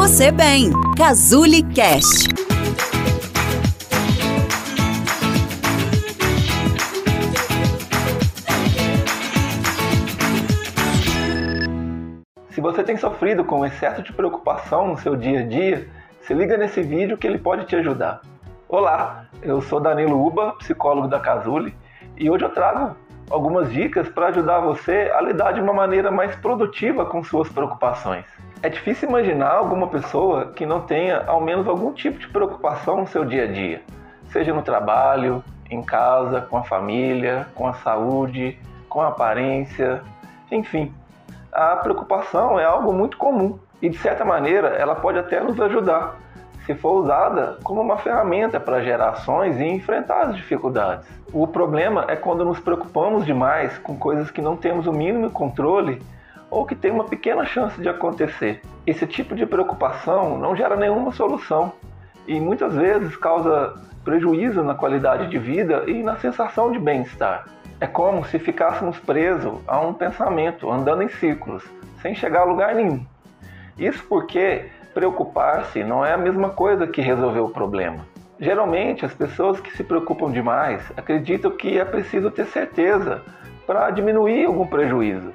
você 0.00 0.32
bem. 0.32 0.70
Cazuli 0.96 1.62
Cast. 1.62 2.30
Se 12.48 12.62
você 12.62 12.82
tem 12.82 12.96
sofrido 12.96 13.44
com 13.44 13.66
excesso 13.66 14.02
de 14.02 14.10
preocupação 14.14 14.88
no 14.88 14.96
seu 14.96 15.14
dia 15.14 15.40
a 15.40 15.42
dia, 15.42 15.86
se 16.22 16.32
liga 16.32 16.56
nesse 16.56 16.80
vídeo 16.80 17.18
que 17.18 17.26
ele 17.26 17.38
pode 17.38 17.66
te 17.66 17.76
ajudar. 17.76 18.22
Olá, 18.70 19.26
eu 19.42 19.60
sou 19.60 19.80
Danilo 19.80 20.26
Uba, 20.26 20.54
psicólogo 20.60 21.08
da 21.08 21.20
Cazuli, 21.20 21.76
e 22.16 22.30
hoje 22.30 22.46
eu 22.46 22.50
trago 22.50 22.96
algumas 23.28 23.70
dicas 23.70 24.08
para 24.08 24.28
ajudar 24.28 24.60
você 24.60 25.12
a 25.14 25.20
lidar 25.20 25.52
de 25.52 25.60
uma 25.60 25.74
maneira 25.74 26.10
mais 26.10 26.34
produtiva 26.36 27.04
com 27.04 27.22
suas 27.22 27.50
preocupações. 27.50 28.24
É 28.62 28.68
difícil 28.68 29.08
imaginar 29.08 29.52
alguma 29.52 29.86
pessoa 29.86 30.52
que 30.54 30.66
não 30.66 30.82
tenha 30.82 31.24
ao 31.26 31.40
menos 31.40 31.66
algum 31.66 31.94
tipo 31.94 32.18
de 32.18 32.28
preocupação 32.28 33.00
no 33.00 33.06
seu 33.06 33.24
dia 33.24 33.44
a 33.44 33.46
dia, 33.46 33.80
seja 34.30 34.52
no 34.52 34.60
trabalho, 34.60 35.42
em 35.70 35.82
casa, 35.82 36.42
com 36.42 36.58
a 36.58 36.62
família, 36.62 37.46
com 37.54 37.66
a 37.66 37.72
saúde, 37.72 38.58
com 38.86 39.00
a 39.00 39.08
aparência, 39.08 40.02
enfim. 40.52 40.92
A 41.50 41.76
preocupação 41.76 42.60
é 42.60 42.64
algo 42.66 42.92
muito 42.92 43.16
comum 43.16 43.58
e, 43.80 43.88
de 43.88 43.96
certa 43.96 44.26
maneira, 44.26 44.68
ela 44.68 44.94
pode 44.94 45.18
até 45.18 45.40
nos 45.40 45.58
ajudar 45.58 46.16
se 46.66 46.74
for 46.74 47.02
usada 47.02 47.56
como 47.64 47.80
uma 47.80 47.96
ferramenta 47.96 48.60
para 48.60 48.82
gerar 48.82 49.08
ações 49.08 49.58
e 49.58 49.64
enfrentar 49.64 50.26
as 50.26 50.36
dificuldades. 50.36 51.08
O 51.32 51.46
problema 51.46 52.04
é 52.08 52.14
quando 52.14 52.44
nos 52.44 52.60
preocupamos 52.60 53.24
demais 53.24 53.78
com 53.78 53.96
coisas 53.96 54.30
que 54.30 54.42
não 54.42 54.54
temos 54.54 54.86
o 54.86 54.92
mínimo 54.92 55.30
controle 55.30 56.02
ou 56.50 56.66
que 56.66 56.74
tem 56.74 56.90
uma 56.90 57.04
pequena 57.04 57.44
chance 57.44 57.80
de 57.80 57.88
acontecer. 57.88 58.60
Esse 58.86 59.06
tipo 59.06 59.34
de 59.34 59.46
preocupação 59.46 60.36
não 60.36 60.56
gera 60.56 60.76
nenhuma 60.76 61.12
solução 61.12 61.72
e 62.26 62.40
muitas 62.40 62.74
vezes 62.74 63.16
causa 63.16 63.74
prejuízo 64.04 64.62
na 64.62 64.74
qualidade 64.74 65.28
de 65.28 65.38
vida 65.38 65.84
e 65.86 66.02
na 66.02 66.16
sensação 66.16 66.72
de 66.72 66.78
bem-estar. 66.78 67.46
É 67.80 67.86
como 67.86 68.24
se 68.24 68.38
ficássemos 68.38 68.98
presos 68.98 69.58
a 69.66 69.80
um 69.80 69.94
pensamento, 69.94 70.70
andando 70.70 71.02
em 71.02 71.08
círculos, 71.08 71.64
sem 72.02 72.14
chegar 72.14 72.42
a 72.42 72.44
lugar 72.44 72.74
nenhum. 72.74 73.04
Isso 73.78 74.04
porque 74.08 74.66
preocupar-se 74.92 75.82
não 75.84 76.04
é 76.04 76.12
a 76.12 76.18
mesma 76.18 76.50
coisa 76.50 76.86
que 76.86 77.00
resolver 77.00 77.40
o 77.40 77.48
problema. 77.48 78.06
Geralmente, 78.38 79.04
as 79.04 79.14
pessoas 79.14 79.60
que 79.60 79.74
se 79.76 79.84
preocupam 79.84 80.30
demais 80.30 80.82
acreditam 80.96 81.50
que 81.50 81.78
é 81.78 81.84
preciso 81.84 82.30
ter 82.30 82.46
certeza 82.46 83.22
para 83.66 83.90
diminuir 83.90 84.46
algum 84.46 84.66
prejuízo. 84.66 85.32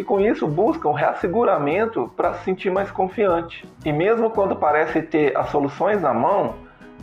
E 0.00 0.02
com 0.02 0.18
isso 0.18 0.46
buscam 0.46 0.94
reasseguramento 0.94 2.10
para 2.16 2.32
se 2.32 2.44
sentir 2.44 2.70
mais 2.70 2.90
confiante. 2.90 3.68
E 3.84 3.92
mesmo 3.92 4.30
quando 4.30 4.56
parece 4.56 5.02
ter 5.02 5.36
as 5.36 5.50
soluções 5.50 6.00
na 6.00 6.14
mão, 6.14 6.54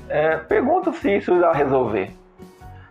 é, 0.09 0.38
perguntam 0.38 0.92
se 0.92 1.16
isso 1.16 1.31
irá 1.31 1.54
resolver. 1.54 2.09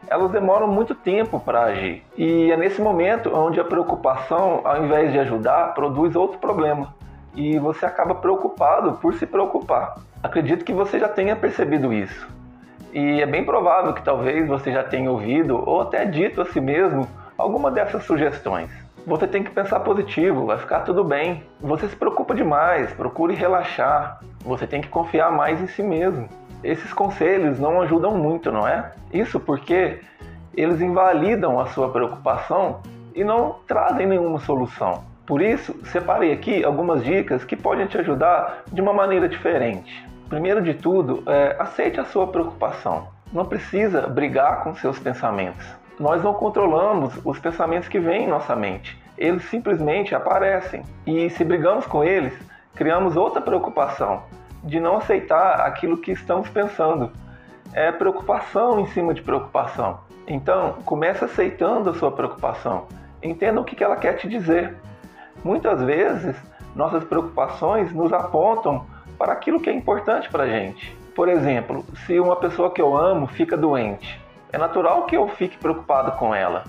Elas 0.07 0.31
demoram 0.31 0.69
muito 0.69 0.95
tempo 0.95 1.41
para 1.41 1.65
agir. 1.65 2.05
E 2.17 2.53
é 2.53 2.57
nesse 2.57 2.81
momento 2.81 3.37
onde 3.37 3.59
a 3.59 3.65
preocupação, 3.65 4.61
ao 4.63 4.85
invés 4.85 5.11
de 5.11 5.19
ajudar, 5.19 5.75
produz 5.75 6.15
outro 6.15 6.39
problema 6.39 6.95
e 7.35 7.59
você 7.59 7.85
acaba 7.85 8.15
preocupado 8.15 8.93
por 9.03 9.13
se 9.15 9.27
preocupar. 9.27 9.97
Acredito 10.23 10.65
que 10.65 10.73
você 10.73 11.01
já 11.01 11.09
tenha 11.09 11.35
percebido 11.35 11.93
isso. 11.93 12.29
E 12.93 13.21
é 13.21 13.27
bem 13.27 13.45
provável 13.45 13.93
que 13.93 14.05
talvez 14.05 14.47
você 14.47 14.71
já 14.71 14.85
tenha 14.85 15.11
ouvido 15.11 15.61
ou 15.69 15.81
até 15.81 16.05
dito 16.05 16.41
a 16.41 16.45
si 16.45 16.61
mesmo 16.61 17.09
alguma 17.37 17.73
dessas 17.73 18.05
sugestões. 18.05 18.86
Você 19.07 19.25
tem 19.29 19.45
que 19.45 19.51
pensar 19.53 19.79
positivo, 19.81 20.47
vai 20.47 20.59
ficar 20.59 20.81
tudo 20.81 21.05
bem. 21.05 21.45
Você 21.61 21.89
se 21.89 21.95
preocupa 21.95 22.35
demais, 22.35 22.93
procure 22.93 23.35
relaxar. 23.35 24.19
Você 24.45 24.67
tem 24.67 24.81
que 24.81 24.89
confiar 24.89 25.31
mais 25.31 25.61
em 25.61 25.69
si 25.69 25.81
mesmo. 25.81 26.29
Esses 26.65 26.93
conselhos 26.93 27.61
não 27.61 27.81
ajudam 27.83 28.17
muito, 28.17 28.51
não 28.51 28.67
é? 28.67 28.91
Isso 29.13 29.39
porque 29.39 30.01
eles 30.57 30.81
invalidam 30.81 31.61
a 31.61 31.67
sua 31.67 31.89
preocupação 31.91 32.81
e 33.15 33.23
não 33.23 33.61
trazem 33.69 34.09
nenhuma 34.09 34.41
solução. 34.41 35.05
Por 35.25 35.41
isso, 35.41 35.73
separei 35.85 36.33
aqui 36.33 36.65
algumas 36.65 37.05
dicas 37.05 37.45
que 37.45 37.55
podem 37.55 37.87
te 37.87 37.97
ajudar 37.99 38.65
de 38.73 38.81
uma 38.81 38.93
maneira 38.93 39.29
diferente. 39.29 40.05
Primeiro 40.29 40.61
de 40.61 40.75
tudo, 40.75 41.23
é, 41.27 41.55
aceite 41.61 42.01
a 42.01 42.05
sua 42.05 42.27
preocupação. 42.27 43.07
Não 43.33 43.45
precisa 43.45 44.09
brigar 44.09 44.65
com 44.65 44.75
seus 44.75 44.99
pensamentos. 44.99 45.65
Nós 45.99 46.23
não 46.23 46.35
controlamos 46.35 47.19
os 47.25 47.39
pensamentos 47.39 47.89
que 47.89 47.99
vêm 47.99 48.25
em 48.25 48.29
nossa 48.29 48.55
mente. 48.55 49.01
Eles 49.17 49.45
simplesmente 49.45 50.15
aparecem. 50.15 50.83
E 51.07 51.31
se 51.31 51.45
brigamos 51.45 51.87
com 51.87 52.05
eles, 52.05 52.33
criamos 52.75 53.17
outra 53.17 53.41
preocupação 53.41 54.23
de 54.63 54.81
não 54.81 54.99
aceitar 54.99 55.61
aquilo 55.61 55.97
que 55.97 56.13
estamos 56.13 56.49
pensando. 56.49 57.11
É 57.73 57.93
preocupação 57.93 58.81
em 58.81 58.87
cima 58.87 59.15
de 59.15 59.23
preocupação. 59.23 60.01
Então, 60.27 60.75
comece 60.85 61.25
aceitando 61.25 61.91
a 61.91 61.95
sua 61.95 62.11
preocupação. 62.11 62.87
Entenda 63.23 63.61
o 63.61 63.65
que 63.65 63.83
ela 63.83 63.97
quer 63.97 64.15
te 64.15 64.29
dizer. 64.29 64.77
Muitas 65.45 65.81
vezes, 65.83 66.37
nossas 66.75 67.05
preocupações 67.05 67.93
nos 67.93 68.13
apontam 68.13 68.85
para 69.17 69.33
aquilo 69.33 69.61
que 69.61 69.71
é 69.71 69.73
importante 69.73 70.29
para 70.29 70.45
a 70.45 70.49
gente. 70.49 70.97
Por 71.15 71.29
exemplo, 71.29 71.85
se 72.05 72.19
uma 72.21 72.37
pessoa 72.37 72.71
que 72.71 72.83
eu 72.83 72.97
amo 72.97 73.27
fica 73.27 73.57
doente, 73.57 74.21
é 74.53 74.59
natural 74.59 75.07
que 75.07 75.17
eu 75.17 75.27
fique 75.29 75.57
preocupado 75.57 76.13
com 76.13 76.35
ela, 76.35 76.65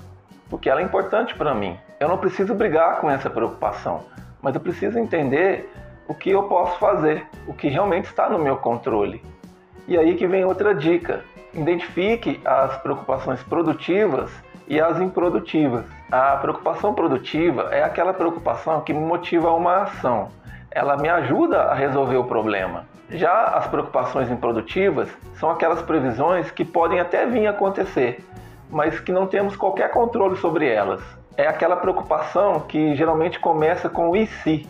porque 0.50 0.70
ela 0.70 0.82
é 0.82 0.84
importante 0.84 1.36
para 1.36 1.54
mim. 1.54 1.78
Eu 2.00 2.08
não 2.08 2.18
preciso 2.20 2.54
brigar 2.54 3.02
com 3.02 3.10
essa 3.10 3.28
preocupação, 3.28 4.04
mas 4.40 4.54
eu 4.54 4.62
preciso 4.62 5.00
entender 5.00 5.68
o 6.08 6.14
que 6.14 6.30
eu 6.30 6.44
posso 6.44 6.78
fazer, 6.78 7.26
o 7.48 7.54
que 7.54 7.68
realmente 7.70 8.06
está 8.06 8.30
no 8.30 8.38
meu 8.38 8.56
controle. 8.58 9.24
E 9.88 9.98
aí 9.98 10.14
que 10.14 10.28
vem 10.28 10.46
outra 10.46 10.76
dica: 10.76 11.26
identifique 11.56 12.40
as 12.46 12.78
preocupações 12.78 13.42
produtivas 13.42 14.30
e 14.68 14.80
as 14.80 15.02
improdutivas. 15.02 15.86
A 16.12 16.36
preocupação 16.38 16.94
produtiva 16.94 17.70
é 17.72 17.82
aquela 17.82 18.14
preocupação 18.14 18.82
que 18.82 18.94
me 18.94 19.04
motiva 19.04 19.50
a 19.50 19.56
uma 19.56 19.82
ação. 19.82 20.30
Ela 20.70 20.98
me 20.98 21.10
ajuda 21.10 21.64
a 21.64 21.74
resolver 21.74 22.18
o 22.18 22.26
problema. 22.26 22.86
Já 23.10 23.46
as 23.46 23.66
preocupações 23.66 24.30
improdutivas 24.30 25.10
são 25.40 25.50
aquelas 25.50 25.82
previsões 25.82 26.52
que 26.52 26.64
podem 26.64 27.00
até 27.00 27.26
vir 27.26 27.48
acontecer, 27.48 28.24
mas 28.70 29.00
que 29.00 29.12
não 29.12 29.26
temos 29.26 29.56
qualquer 29.56 29.90
controle 29.90 30.36
sobre 30.36 30.68
elas. 30.70 31.02
É 31.38 31.48
aquela 31.48 31.78
preocupação 31.78 32.62
que 32.62 32.96
geralmente 32.96 33.40
começa 33.40 33.88
com 33.88 34.10
o 34.10 34.16
e 34.18 34.28
se, 34.28 34.68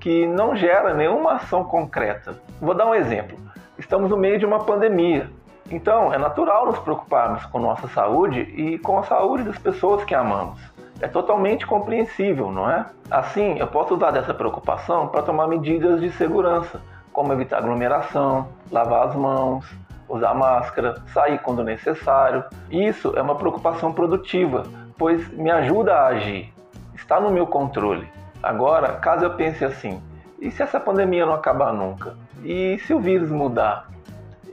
que 0.00 0.26
não 0.26 0.56
gera 0.56 0.94
nenhuma 0.94 1.32
ação 1.34 1.64
concreta. 1.64 2.40
Vou 2.60 2.74
dar 2.74 2.86
um 2.86 2.94
exemplo. 2.94 3.36
Estamos 3.78 4.08
no 4.08 4.16
meio 4.16 4.38
de 4.38 4.46
uma 4.46 4.64
pandemia 4.64 5.28
então, 5.70 6.12
é 6.12 6.18
natural 6.18 6.66
nos 6.66 6.78
preocuparmos 6.78 7.44
com 7.46 7.58
nossa 7.58 7.88
saúde 7.88 8.40
e 8.40 8.78
com 8.78 8.98
a 8.98 9.02
saúde 9.02 9.42
das 9.42 9.58
pessoas 9.58 10.04
que 10.04 10.14
amamos. 10.14 10.60
É 11.00 11.08
totalmente 11.08 11.66
compreensível, 11.66 12.50
não 12.50 12.70
é? 12.70 12.86
Assim, 13.10 13.58
eu 13.58 13.66
posso 13.66 13.94
usar 13.94 14.12
dessa 14.12 14.32
preocupação 14.32 15.08
para 15.08 15.22
tomar 15.22 15.48
medidas 15.48 16.00
de 16.00 16.10
segurança, 16.12 16.80
como 17.12 17.32
evitar 17.32 17.58
aglomeração, 17.58 18.48
lavar 18.70 19.08
as 19.08 19.16
mãos, 19.16 19.66
usar 20.08 20.34
máscara, 20.34 20.94
sair 21.12 21.38
quando 21.40 21.64
necessário. 21.64 22.44
Isso 22.70 23.12
é 23.16 23.20
uma 23.20 23.34
preocupação 23.34 23.92
produtiva, 23.92 24.62
pois 24.98 25.28
me 25.28 25.50
ajuda 25.50 25.94
a 25.94 26.06
agir, 26.08 26.52
está 26.94 27.20
no 27.20 27.30
meu 27.30 27.46
controle. 27.46 28.08
Agora, 28.42 28.92
caso 28.94 29.24
eu 29.24 29.34
pense 29.34 29.64
assim, 29.64 30.02
e 30.40 30.50
se 30.50 30.62
essa 30.62 30.78
pandemia 30.78 31.26
não 31.26 31.34
acabar 31.34 31.72
nunca? 31.72 32.14
E 32.44 32.78
se 32.80 32.92
o 32.92 33.00
vírus 33.00 33.30
mudar? 33.30 33.88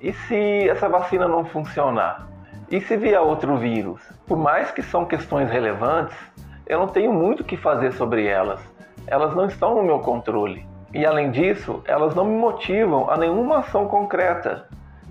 E 0.01 0.13
se 0.13 0.69
essa 0.69 0.89
vacina 0.89 1.27
não 1.27 1.45
funcionar? 1.45 2.27
E 2.69 2.81
se 2.81 2.97
vier 2.97 3.19
outro 3.19 3.57
vírus? 3.57 4.01
Por 4.25 4.37
mais 4.37 4.71
que 4.71 4.81
são 4.81 5.05
questões 5.05 5.49
relevantes, 5.49 6.17
eu 6.65 6.79
não 6.79 6.87
tenho 6.87 7.13
muito 7.13 7.41
o 7.41 7.43
que 7.43 7.57
fazer 7.57 7.91
sobre 7.93 8.25
elas. 8.25 8.59
Elas 9.05 9.35
não 9.35 9.45
estão 9.45 9.75
no 9.75 9.83
meu 9.83 9.99
controle. 9.99 10.65
E 10.93 11.05
além 11.05 11.31
disso, 11.31 11.81
elas 11.85 12.15
não 12.15 12.25
me 12.25 12.35
motivam 12.35 13.09
a 13.09 13.17
nenhuma 13.17 13.59
ação 13.59 13.87
concreta. 13.87 14.67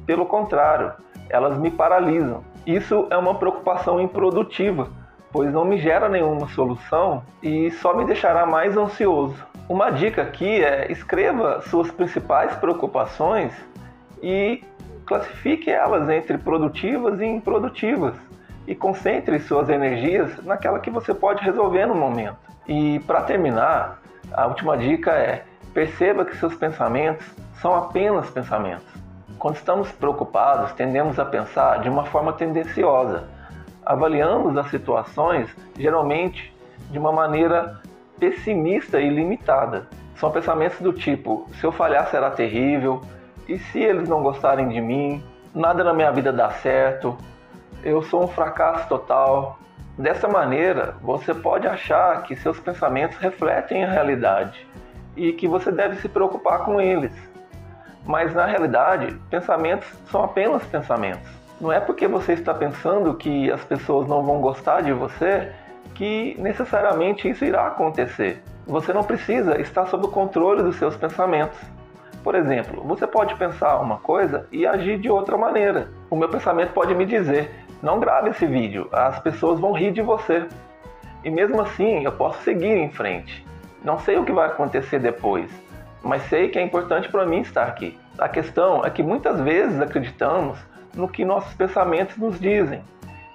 Pelo 0.07 0.27
contrário, 0.27 0.93
elas 1.29 1.59
me 1.59 1.71
paralisam. 1.71 2.43
Isso 2.67 3.07
é 3.11 3.17
uma 3.17 3.35
preocupação 3.35 4.01
improdutiva, 4.01 4.89
pois 5.33 5.53
não 5.53 5.65
me 5.65 5.79
gera 5.79 6.09
nenhuma 6.09 6.49
solução 6.49 7.23
e 7.43 7.71
só 7.73 7.97
me 7.97 8.05
deixará 8.05 8.45
mais 8.45 8.77
ansioso. 8.77 9.37
Uma 9.69 9.91
dica 9.91 10.23
aqui 10.23 10.63
é 10.63 10.91
escreva 10.93 11.63
suas 11.63 11.91
principais 11.91 12.55
preocupações 12.57 13.53
e 14.23 14.63
classifique 15.07 15.71
elas 15.71 16.09
entre 16.09 16.37
produtivas 16.39 17.21
e 17.21 17.25
improdutivas 17.25 18.15
e 18.67 18.75
concentre 18.75 19.39
suas 19.41 19.69
energias 19.69 20.43
naquela 20.45 20.79
que 20.79 20.91
você 20.91 21.13
pode 21.15 21.43
resolver 21.43 21.87
no 21.87 21.95
momento. 21.95 22.37
E 22.69 23.01
para 23.01 23.23
terminar, 23.23 24.01
a 24.33 24.47
última 24.47 24.77
dica 24.77 25.13
é: 25.13 25.45
perceba 25.75 26.25
que 26.25 26.37
seus 26.37 26.55
pensamentos 26.55 27.27
são 27.61 27.75
apenas 27.75 28.31
pensamentos. 28.31 28.87
Quando 29.39 29.57
estamos 29.57 29.91
preocupados, 29.91 30.73
tendemos 30.73 31.19
a 31.19 31.25
pensar 31.25 31.81
de 31.81 31.89
uma 31.89 32.05
forma 32.05 32.33
tendenciosa. 32.33 33.25
Avaliamos 33.85 34.57
as 34.57 34.71
situações 34.71 35.49
geralmente 35.79 36.55
de 36.91 36.99
uma 36.99 37.13
maneira 37.13 37.81
pessimista 38.19 39.01
e 39.01 39.09
limitada. 39.09 39.89
São 40.15 40.31
pensamentos 40.31 40.81
do 40.81 40.93
tipo: 40.93 41.49
se 41.55 41.65
eu 41.65 41.73
falhar 41.73 42.09
será 42.09 42.31
terrível, 42.31 43.01
e 43.49 43.59
se 43.59 43.81
eles 43.81 44.09
não 44.09 44.23
gostarem 44.23 44.69
de 44.69 44.81
mim, 44.81 45.23
nada 45.55 45.83
na 45.83 45.93
minha 45.93 46.13
vida 46.13 46.33
dá 46.33 46.51
certo, 46.51 47.17
eu 47.83 48.03
sou 48.03 48.25
um 48.25 48.29
fracasso 48.29 48.89
total. 48.89 49.59
Dessa 49.99 50.29
maneira, 50.29 50.97
você 51.03 51.35
pode 51.35 51.67
achar 51.67 52.23
que 52.23 52.37
seus 52.37 52.59
pensamentos 52.59 53.19
refletem 53.19 53.85
a 53.85 53.91
realidade 53.91 54.67
e 55.17 55.33
que 55.33 55.47
você 55.47 55.71
deve 55.71 55.97
se 55.97 56.09
preocupar 56.09 56.65
com 56.65 56.81
eles. 56.81 57.13
Mas 58.07 58.35
na 58.35 58.47
realidade, 58.47 59.15
pensamentos 59.29 59.87
são 60.11 60.25
apenas 60.25 60.65
pensamentos. 60.65 61.42
Não 61.63 61.71
é 61.71 61.79
porque 61.79 62.09
você 62.09 62.33
está 62.33 62.53
pensando 62.53 63.15
que 63.15 63.49
as 63.49 63.65
pessoas 63.65 64.09
não 64.09 64.21
vão 64.25 64.41
gostar 64.41 64.81
de 64.81 64.93
você 64.93 65.53
que 65.95 66.35
necessariamente 66.37 67.31
isso 67.31 67.45
irá 67.45 67.69
acontecer. 67.69 68.43
Você 68.67 68.93
não 68.93 69.05
precisa 69.05 69.61
estar 69.61 69.87
sob 69.87 70.07
o 70.07 70.11
controle 70.11 70.61
dos 70.61 70.75
seus 70.75 70.97
pensamentos. 70.97 71.57
Por 72.25 72.35
exemplo, 72.35 72.83
você 72.83 73.07
pode 73.07 73.37
pensar 73.37 73.79
uma 73.79 73.99
coisa 73.99 74.49
e 74.51 74.67
agir 74.67 74.99
de 74.99 75.09
outra 75.09 75.39
maneira. 75.39 75.89
O 76.11 76.17
meu 76.17 76.29
pensamento 76.29 76.73
pode 76.73 76.97
me 76.97 77.07
dizer: 77.07 77.49
não 77.81 78.01
grave 78.01 78.31
esse 78.31 78.45
vídeo, 78.45 78.89
as 78.91 79.21
pessoas 79.21 79.61
vão 79.61 79.73
rir 79.73 79.93
de 79.93 80.03
você. 80.03 80.49
E 81.23 81.31
mesmo 81.31 81.61
assim, 81.61 82.03
eu 82.03 82.11
posso 82.11 82.43
seguir 82.43 82.77
em 82.77 82.91
frente. 82.91 83.47
Não 83.85 84.01
sei 84.01 84.17
o 84.17 84.25
que 84.25 84.33
vai 84.33 84.49
acontecer 84.49 84.99
depois, 84.99 85.49
mas 86.03 86.23
sei 86.25 86.49
que 86.49 86.59
é 86.59 86.63
importante 86.63 87.09
para 87.09 87.25
mim 87.25 87.39
estar 87.39 87.69
aqui. 87.69 87.97
A 88.19 88.29
questão 88.29 88.85
é 88.85 88.91
que 88.91 89.01
muitas 89.01 89.41
vezes 89.41 89.81
acreditamos 89.81 90.59
no 90.95 91.09
que 91.09 91.25
nossos 91.25 91.55
pensamentos 91.55 92.17
nos 92.17 92.39
dizem 92.39 92.83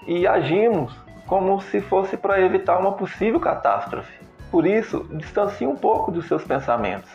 e 0.06 0.26
agimos 0.26 0.96
como 1.26 1.60
se 1.60 1.82
fosse 1.82 2.16
para 2.16 2.40
evitar 2.40 2.78
uma 2.80 2.94
possível 2.94 3.40
catástrofe. 3.40 4.18
Por 4.50 4.66
isso, 4.66 5.06
distancie 5.12 5.68
um 5.68 5.76
pouco 5.76 6.12
dos 6.12 6.26
seus 6.26 6.44
pensamentos. 6.44 7.12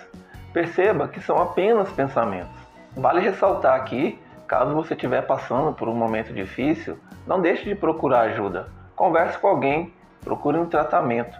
Perceba 0.52 1.08
que 1.08 1.20
são 1.20 1.38
apenas 1.38 1.90
pensamentos. 1.92 2.52
Vale 2.94 3.20
ressaltar 3.20 3.74
aqui, 3.74 4.20
caso 4.46 4.74
você 4.74 4.92
estiver 4.92 5.22
passando 5.22 5.72
por 5.72 5.88
um 5.88 5.94
momento 5.94 6.32
difícil, 6.34 6.98
não 7.26 7.40
deixe 7.40 7.64
de 7.64 7.74
procurar 7.74 8.20
ajuda. 8.22 8.68
Converse 8.94 9.38
com 9.38 9.48
alguém, 9.48 9.94
procure 10.20 10.58
um 10.58 10.66
tratamento. 10.66 11.34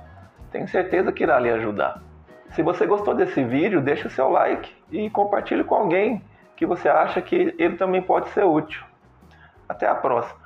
Tenho 0.51 0.67
certeza 0.67 1.13
que 1.13 1.23
irá 1.23 1.39
lhe 1.39 1.51
ajudar. 1.51 2.03
Se 2.53 2.63
você 2.63 2.87
gostou 2.87 3.15
desse 3.15 3.45
vídeo, 3.45 3.83
deixe 3.83 4.07
o 4.07 4.11
seu 4.11 4.31
like 4.31 4.75
e 4.91 5.11
compartilhe 5.11 5.65
com 5.65 5.75
alguém 5.75 6.23
que 6.57 6.65
você 6.65 6.89
acha 6.89 7.21
que 7.21 7.55
ele 7.59 7.77
também 7.77 8.01
pode 8.01 8.31
ser 8.31 8.45
útil. 8.45 8.83
Até 9.69 9.87
a 9.87 9.95
próxima! 9.95 10.42